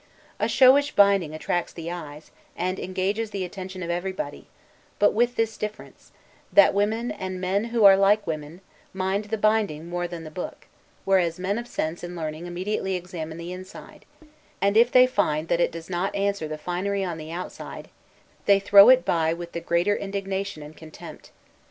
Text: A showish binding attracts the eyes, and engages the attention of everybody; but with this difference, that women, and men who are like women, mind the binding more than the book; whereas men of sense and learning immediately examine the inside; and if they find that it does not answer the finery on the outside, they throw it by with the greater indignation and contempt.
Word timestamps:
A 0.39 0.45
showish 0.47 0.95
binding 0.95 1.35
attracts 1.35 1.71
the 1.71 1.91
eyes, 1.91 2.31
and 2.57 2.79
engages 2.79 3.29
the 3.29 3.45
attention 3.45 3.83
of 3.83 3.91
everybody; 3.91 4.47
but 4.97 5.13
with 5.13 5.35
this 5.35 5.57
difference, 5.57 6.11
that 6.51 6.73
women, 6.73 7.11
and 7.11 7.39
men 7.39 7.65
who 7.65 7.85
are 7.85 7.95
like 7.95 8.25
women, 8.25 8.61
mind 8.95 9.25
the 9.25 9.37
binding 9.37 9.87
more 9.87 10.07
than 10.07 10.23
the 10.23 10.31
book; 10.31 10.65
whereas 11.05 11.37
men 11.37 11.59
of 11.59 11.67
sense 11.67 12.01
and 12.03 12.15
learning 12.15 12.47
immediately 12.47 12.95
examine 12.95 13.37
the 13.37 13.53
inside; 13.53 14.05
and 14.59 14.75
if 14.75 14.91
they 14.91 15.05
find 15.05 15.49
that 15.49 15.61
it 15.61 15.71
does 15.71 15.87
not 15.87 16.15
answer 16.15 16.47
the 16.47 16.57
finery 16.57 17.03
on 17.03 17.19
the 17.19 17.29
outside, 17.29 17.87
they 18.47 18.59
throw 18.59 18.89
it 18.89 19.05
by 19.05 19.33
with 19.35 19.51
the 19.51 19.61
greater 19.61 19.95
indignation 19.95 20.63
and 20.63 20.75
contempt. 20.75 21.29